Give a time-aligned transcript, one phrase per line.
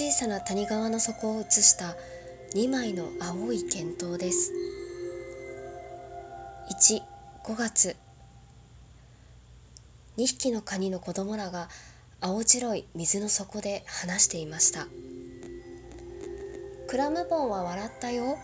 [0.00, 1.96] 小さな谷川の底を映した
[2.54, 4.52] 2枚の青い剣灯です。
[7.44, 7.96] 15月。
[10.16, 11.68] 2匹のカニの子供らが
[12.20, 14.86] 青白い水の底で話していました。
[16.86, 18.38] クラムボンは笑ったよ。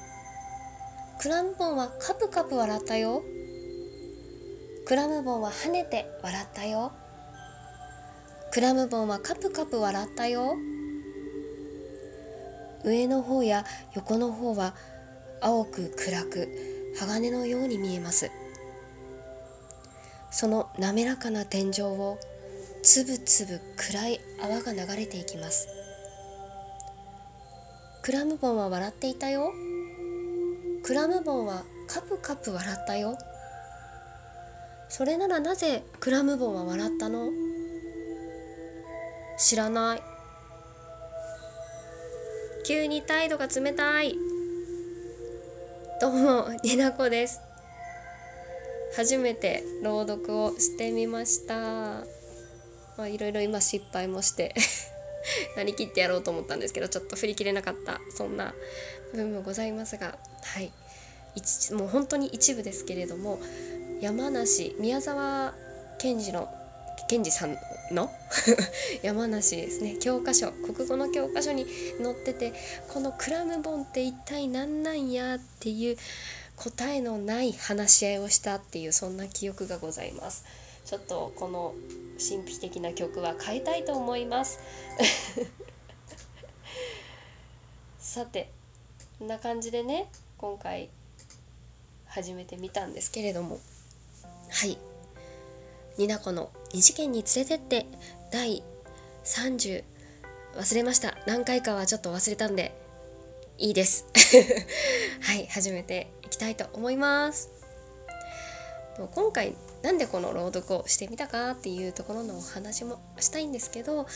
[1.20, 3.22] クラムボンはカプカプ笑ったよ。
[4.86, 6.90] クラムボンは跳ねて笑ったよ。
[8.50, 10.56] クラムボンはカプカプ笑ったよ。
[12.84, 14.74] 上の方や横の方は
[15.40, 16.48] 青く暗く
[17.00, 18.30] 鋼のように見えます。
[20.30, 22.18] その滑らかな天井を
[22.82, 25.68] つぶつぶ暗い泡が流れていきます。
[28.02, 29.52] クラムボンは笑っていたよ。
[30.82, 33.16] クラムボンはカプカプ笑ったよ。
[34.88, 37.30] それならなぜクラムボンは笑ったの？
[39.38, 40.13] 知らない。
[42.64, 44.16] 急に態度が冷たい。
[46.00, 47.42] どうもになこです。
[48.96, 51.54] 初めて朗読をしてみました。
[52.96, 54.54] まあいろいろ今失敗もして
[55.58, 58.54] なりきってやろうと思ったんですけどちょっと振り切れなかったそんな
[59.12, 60.18] 部分もございますが。
[60.42, 60.72] はい。
[61.72, 63.40] もう本当に一部ですけれども
[64.00, 65.52] 山梨宮沢
[65.98, 66.48] 賢治の
[67.08, 67.56] 賢治さん
[67.90, 68.10] の？
[69.02, 69.96] 山梨ですね。
[70.00, 70.52] 教科書。
[70.52, 71.66] 国語の教科書に
[72.02, 72.52] 載ってて
[72.92, 75.96] このクラムボンって一体何なんやっていう
[76.56, 80.44] 答えのない話し合いをしたっていうそんな記憶がございます。
[80.84, 81.74] ちょっとこの
[82.18, 84.58] 神秘的な曲は変えたいと思います。
[87.98, 88.50] さて
[89.18, 90.08] こんな感じでね
[90.38, 90.90] 今回
[92.06, 93.58] 始めてみたんですけれども。
[94.50, 94.78] はい。
[95.96, 97.86] ニナコの二次元に連れてって
[98.32, 98.62] 第
[99.24, 99.84] 30
[100.56, 101.16] 忘れました。
[101.26, 102.76] 何回かはちょっと忘れたんで
[103.58, 104.06] いいです。
[105.22, 107.50] はい始めていきたいと思います。
[109.12, 114.06] 今回なんでこの朗読をしてみたかっていうところのお話もしたいんですけど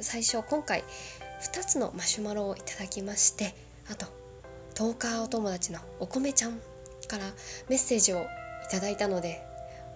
[0.00, 0.84] 最初今回
[1.42, 3.54] 2つのマシュマロをいただきまして
[3.90, 4.06] あと
[4.74, 6.60] トーカーお友達のお米ちゃん
[7.08, 7.24] から
[7.68, 8.26] メッセージをい
[8.70, 9.42] ただいたので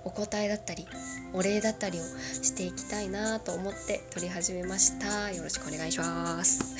[0.06, 0.86] お答えだったり
[1.34, 5.32] お礼だったりをしていきたいなと思って撮り始めました。
[5.32, 6.62] よろしくお願いします。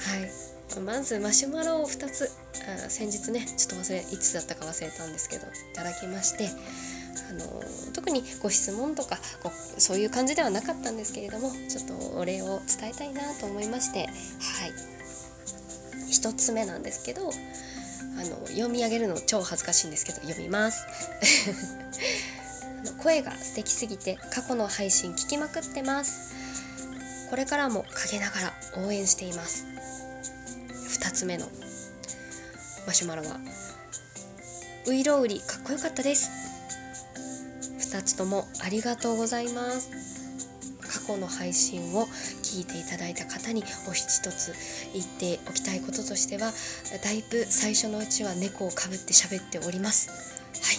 [0.00, 0.80] はい。
[0.80, 2.30] まずマシュマロを2つ。
[2.86, 6.48] あ先日ねちょっと忘れいつだったか忘れたんですけどいただきまして
[7.28, 14.72] あの特にご質問とかごそういう感じではなかったんですけれどもちょっとお礼を伝えたいなと思いましてはい。
[16.08, 17.30] 1つ目なんですけど
[18.16, 20.86] あの読み上げるの超恥ずかしいんですけど読みます。
[23.02, 26.34] 声が素敵すぎて過去の配信聞きまくってます。
[27.30, 29.66] これからも陰ながら応援しています。
[31.00, 31.48] 2つ目の
[32.86, 33.38] マシュマロは
[34.86, 36.30] ウイロウリかっこよかったです。
[37.78, 39.90] 2つともありがとうございます。
[40.80, 42.06] 過去の配信を
[42.44, 44.54] 聞いていただいた方にお一つ
[44.92, 46.52] 言っておきたいこととしては
[47.02, 50.10] だいぶ最初のうちは猫をかぶって喋っております。
[50.10, 50.78] はい。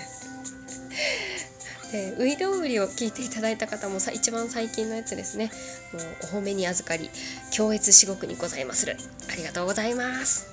[1.92, 5.50] でウイロウリを聞いていただいた方もさ一番最近のやつですね。
[5.92, 7.10] もうお褒めに預かり
[7.50, 8.86] 強越至極にございます。
[8.86, 8.96] る
[9.30, 10.46] ありがとうございます。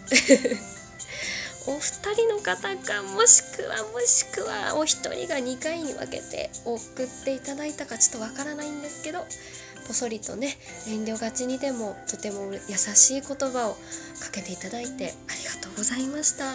[1.68, 9.20] お二人の方かもしくはもしくはお一人が2回に分けて送っていただいたかちょっとわからないんですけど
[9.86, 10.56] ぽそりとね
[10.88, 13.74] 遠慮がちにでもとても優しい言葉を
[14.24, 16.46] かけていただいてありがとうございました。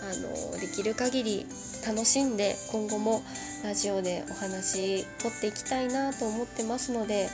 [0.00, 1.46] あのできる限り
[1.84, 3.22] 楽しんで今後も
[3.64, 7.28] ラジオでお話取っていきたいなと思ってますので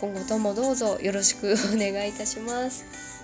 [0.00, 3.17] 今後ともどうぞよろしくお願いいたします。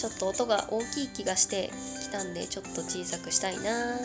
[0.00, 3.96] ちょっと音が大きい気がしてきたんでちょっと小さくしたいな。
[3.96, 3.98] あ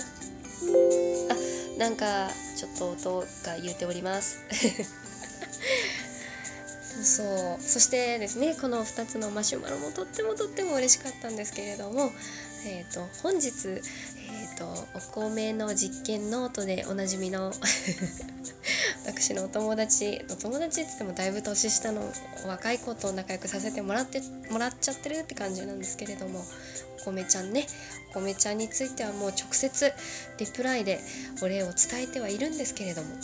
[1.79, 4.39] なんかちょっと音が言うております。
[7.01, 7.23] そ
[7.57, 7.61] う。
[7.61, 12.11] そしてですねこの2つのマシュマロもとってもとっても嬉しかったんですけれども、
[12.67, 14.65] えーと、本日、えーと、
[14.95, 17.53] お米の実験ノートでおなじみの
[19.05, 22.01] 私のお友達お友達って言ってもだいぶ年下の
[22.47, 26.41] 若い子と仲良くさせてもらってもらっちゃってるって感じなんですけれども
[27.01, 27.67] お米ちゃんね
[28.11, 29.93] お米ちゃんについてはもう直接
[30.39, 30.99] リプライで
[31.43, 33.09] お礼を伝えてはいるんですけれども。
[33.09, 33.19] はい。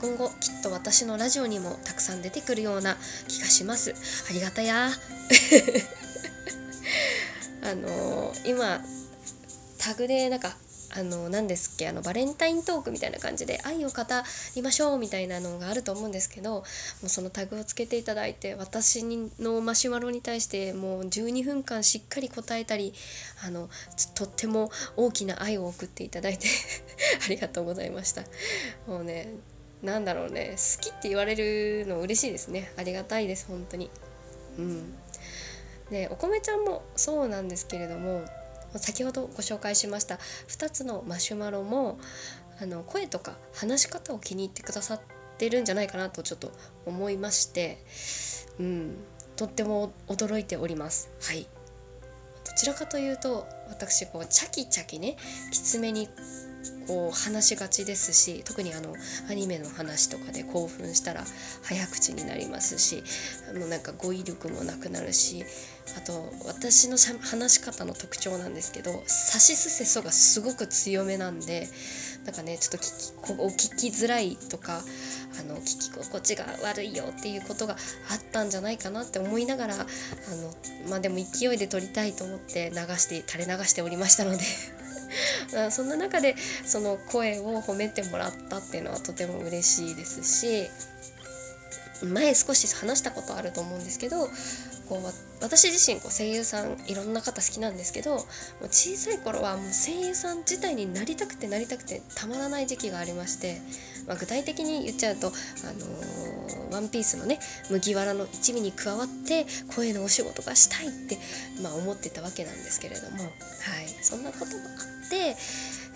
[0.00, 2.96] 今後きっと私のラジオにもたくさん出てくるような
[3.28, 3.94] 気がします。
[4.28, 4.90] ありがたや。
[7.62, 8.82] あのー、今
[9.78, 10.56] タグでなんか
[10.94, 13.94] あの何ですっけあのバレンタイントークみたいな感じで愛を語
[14.54, 16.64] りましょうみたいなのがあると思うんですけども
[17.04, 19.02] うそのタグをつけていただいて私
[19.38, 22.92] のマシュマロに対してもう12分間しっかり答えたり
[23.46, 23.70] あの
[24.14, 26.46] とっても大きな愛を送っていただいて
[27.24, 28.22] ありがとうございました。
[28.86, 29.28] もうね
[29.82, 32.70] なんだろうね好きって言われるの嬉しいですね。
[32.76, 33.90] ありがたいです本当に。
[34.58, 34.94] うん。
[35.90, 38.24] でお米ちゃんもそうなんですけれども
[38.78, 40.16] 先ほどご紹介しました
[40.48, 41.98] 2つのマシュマロも
[42.60, 45.00] あの声とか話し方を気に入ってくださっ
[45.38, 46.52] てるんじゃないかなとちょっと
[46.86, 47.78] 思いまして、
[48.60, 48.96] うん、
[49.36, 51.10] とっても驚いております。
[51.22, 51.46] はい
[52.44, 55.16] どちらかというと私こうチャキチャキね
[55.50, 56.08] きつめに
[56.86, 58.94] こう話しがちですし特にあの
[59.30, 61.24] アニメの話とかで興奮したら
[61.62, 63.02] 早口になりますし
[63.50, 65.44] あのなんか語彙力もなくなるし
[65.96, 71.68] あと私の話し方の特徴なんですけどさしすせそがすごく強めなんで
[72.24, 74.82] なんかねちょっと聞きお聞きづらいとか
[75.40, 77.78] あの聞き心地が悪いよっていうことがあっ
[78.32, 79.86] たんじゃないかなって思いながらあの
[80.88, 84.81] まあでも勢いで撮りたいと思って流して垂れ流しておりましたので。
[85.70, 90.70] そんな中でその声を褒めてもらったっていうのはとても嬉しいですし
[92.04, 94.28] 前少し話したことあると思うんですけど
[94.88, 98.24] こう私自身こう声優さんいろんな方好きなんですけどもう
[98.66, 103.60] 小さい頃はもう声優さん自体になりたくてなりたくてたまらない時期がありまして、
[104.06, 105.28] まあ、具体的に言っちゃうと
[105.64, 107.40] 「あのー、ワンピースのね
[107.70, 111.18] 麦わらの一味に加わって声のお仕事がしたいって、
[111.60, 113.30] まあ、思ってたわけなんですけれども、はい、
[114.02, 115.36] そんなこともあって、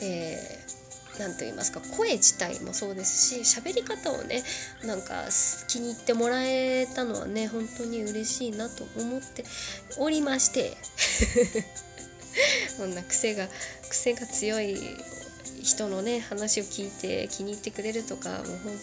[0.00, 0.85] えー
[1.18, 4.42] 何と言いますか声自体もそうですし喋り方をね
[4.84, 5.24] なんか
[5.68, 9.44] 気に入ってもらえたのはね本当に嬉しいなと思って
[9.98, 10.76] おりまして
[12.76, 13.48] こんな癖が
[13.88, 14.78] 癖が強い
[15.62, 18.78] 人のね話を聞いて気に入ってくれるとかもう本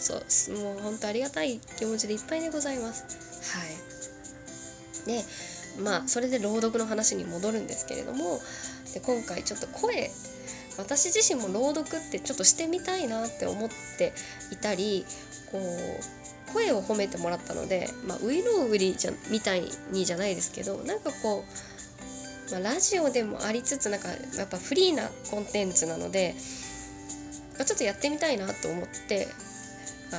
[0.46, 3.04] 当もう本当ありがたい気持ちでいっぱいでございます。
[3.56, 3.94] はい
[5.06, 5.22] で
[5.82, 8.40] まあそれで朗読の話に戻るんですけれども
[8.92, 10.10] で今回ちょっと声
[10.78, 13.68] 私自身も朗読ってちょっとしてみたいなって思っ
[13.98, 14.12] て
[14.50, 15.04] いたり
[15.50, 21.44] こう声を褒めてもらったので、まあ、ウイロウ売りじゃみたいにじゃないですけどなんかこ
[22.48, 26.34] う、まあ、ラジオでもありつつなんかやっぱフリーなコンテンツなので
[27.64, 29.28] ちょっとやってみたいなと思って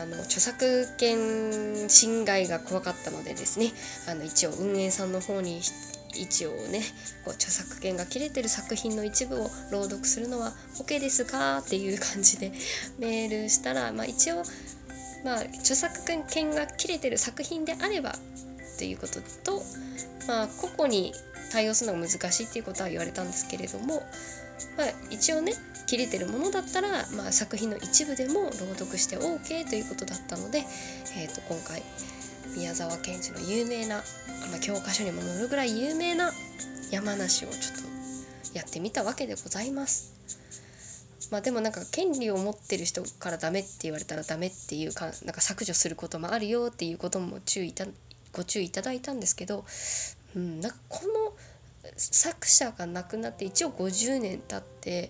[0.02, 3.72] あの著作権侵害が怖かったのでですね
[4.10, 5.62] あの一応運営さんの方に
[6.18, 6.82] 一応ね
[7.24, 12.52] こう著作権が切れてる作品の一部を朗読するのは OK ですかっていう感じで
[13.00, 14.44] メールしたら、まあ、一応、
[15.24, 18.16] まあ、著作権が切れてる作品であれば
[18.78, 19.64] ということと、
[20.28, 21.14] まあ、個々に
[21.52, 24.04] 対応するのが難しいっていうことは言われたんですけれども、
[24.78, 25.54] まあ、一応ね
[25.86, 30.60] 切れてるものだったら、まあ、作品の一部でも朗読して OK ということだったので、
[31.18, 31.84] えー、と今回
[32.56, 33.98] 宮沢賢治の有名な、
[34.52, 36.32] まあ、教科書にも載るぐらい有名な
[36.92, 37.82] 山梨をちょっ
[38.52, 40.16] とやってみたわけでございます。
[41.32, 47.86] まあでもなんか権利を持ってる人からダメって言われたらダメっていうかなんか削除することもあるよっていうことも注意た
[48.32, 49.66] ご注意いただいたんですけど、
[50.36, 51.35] うん、なんかこの
[51.96, 55.10] 作者が亡くなって一応50年経って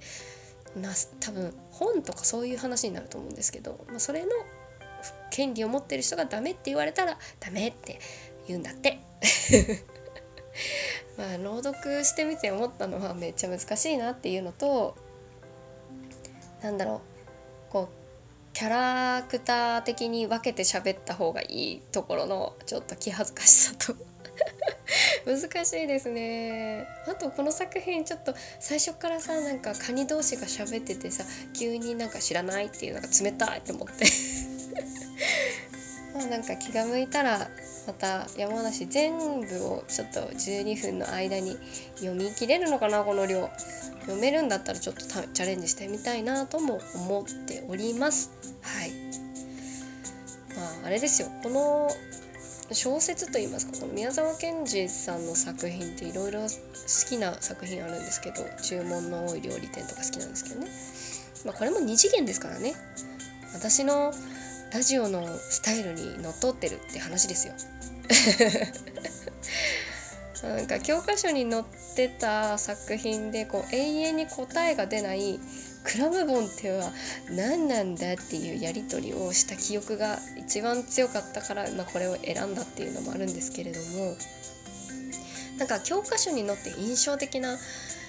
[0.75, 0.89] な
[1.19, 4.29] 多分本とかそういう話になると思うんですけど、まあ、それの
[5.31, 7.99] 権利を持ってる人がダメって言われたらダメって
[8.47, 8.99] 言うんだって。
[11.17, 14.95] まあ朗読してみて思ったのはめっちゃ難しいなっていうのと
[16.61, 17.01] なんだろ
[17.69, 23.95] うこうキャラクター的に分けて喋った方がいいところのちょっと気恥ずかしさと。
[25.25, 26.87] 難しいですね。
[27.07, 31.23] あとこの作品ちょっと最初からさなんかカニ同士が喋っててさ
[31.57, 34.05] 急になんか知らないっていうのが冷たいって思って。
[36.13, 37.49] まあなんか気が向いたら
[37.87, 41.57] また山梨全部をちょっと12分の間に
[41.95, 43.49] 読み切れるのかなこの量。
[44.05, 48.29] 読めるんだったらちょっとチャレンジしてみたいなとも思っております。
[48.61, 48.91] はい。
[50.55, 51.27] まああれですよ。
[51.41, 51.89] この
[52.71, 56.47] 小説といいますかこの宮沢賢治さんの作品っていろいろ好
[57.07, 60.67] きな作品あるんですけど「注文の多い料理店」とか好きなんですけどね
[61.45, 62.73] まあこれも2次元ですからね
[63.53, 64.13] 私の
[64.73, 67.53] ラジオのスタイルにのっとってるって話ですよ。
[70.43, 71.63] なんか教科書に載っ
[71.95, 75.39] てた作品でこう永遠に答えが出ない
[75.85, 76.91] クラムボンっては
[77.29, 84.15] 何なんだっていうやり取りをした記憶が一番強かったから、まあ、これを選んだっていうのもあるんですけれども
[85.57, 87.57] なんか教科書に載って印象的な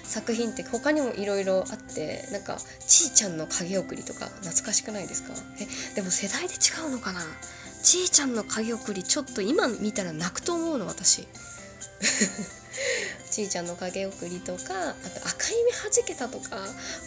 [0.03, 2.57] 作品って他にもいろいろあってなんか
[2.87, 5.33] ちーちゃんの影送りとか懐かしくないですか？
[5.61, 6.57] えでも世代で違
[6.87, 7.21] うのかな？
[7.83, 11.27] ちーちゃんの影送りちょっと今見たら泣くと思うの私。
[13.37, 16.57] ちーちゃんの影送りとかあと赤い目はじけたとか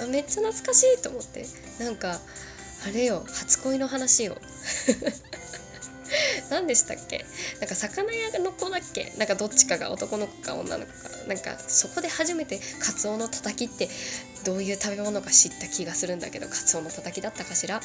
[0.09, 1.45] めっちゃ懐かしいと思って。
[1.81, 2.21] なんか
[2.87, 4.37] あれよ初恋の話よ。
[6.51, 7.25] 何でしたっけ？
[7.61, 9.13] なんか魚屋の子だっけ？
[9.19, 10.99] なんかどっちかが男の子か女の子か。
[11.27, 13.89] なんかそこで初めてカツオのたたきって
[14.45, 17.81] どういう食べ物か知った気がするんだけどカツオのたたきだったかしら？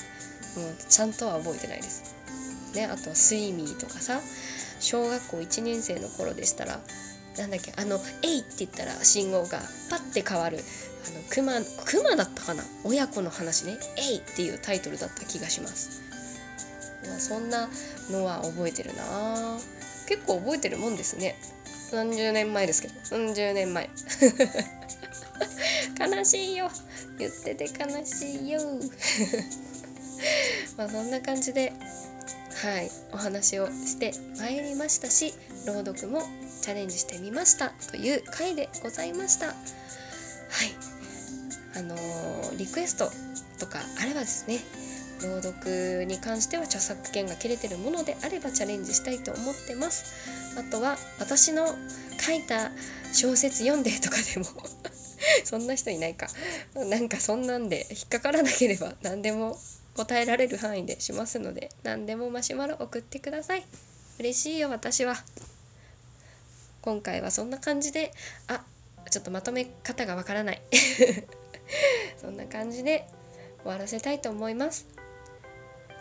[0.55, 2.13] もうちゃんとは覚えてないです。
[2.75, 4.21] ねあとはスイミーとかさ
[4.79, 6.79] 小学校1年生の頃でしたら
[7.37, 10.59] なんだっけあの「えい!」って言ったら信号がパッて変わる
[11.05, 11.53] あのクマ
[11.85, 12.63] クマだったかな？
[12.83, 16.01] 親子の話ね「えい!」っていうタイトルだった気がします。
[17.07, 17.69] まあ、そんな
[18.09, 19.59] のは覚えてるな。
[20.07, 21.35] 結構覚えてるもんですね。
[21.91, 22.95] 何十年前ですけど。
[23.11, 23.89] 何十年前。
[25.99, 26.71] 悲しいよ。
[27.19, 28.59] 言ってて悲しいよ。
[30.77, 31.73] まあそんな感じで
[32.63, 35.33] はいお話をしてまいりましたし
[35.65, 36.21] 朗読も
[36.65, 39.49] チャレンジしてみましたという回でございました。
[39.49, 39.55] はい。
[41.77, 43.11] あのー、リクエスト
[43.59, 44.57] とかあればですね
[45.21, 50.57] 朗読に関しては著作権が切れてるものであればチャレンジしたいと思ってます。
[50.59, 51.67] あとは私の
[52.19, 52.71] 書いた
[53.13, 54.47] 小説読んでとかでも
[55.45, 56.27] そんな人いないか。
[56.73, 59.55] なんかそんなんで引っかからなければ何でも
[59.95, 63.63] 答えられる範囲でしますので何でもマシュマロ送ってください。
[64.17, 65.15] 嬉しいよ私は。
[66.85, 68.13] 今回はそんな感じで
[68.47, 68.63] あ
[69.09, 70.61] ちょっとまとめ方がわからない。
[72.21, 73.07] そんな感じで
[73.63, 74.87] 終わらせたいと思います。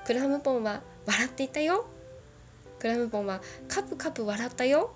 [0.07, 1.87] クラムポンは笑っていたよ。
[2.79, 4.95] クラムポンはカプカプ笑ったよ。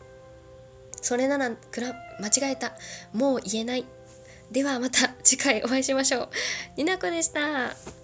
[1.01, 2.75] それならクラ間違えた。
[3.13, 3.87] もう言えない。
[4.51, 6.29] ではまた次回お会いしましょう。
[6.77, 7.98] になこでした。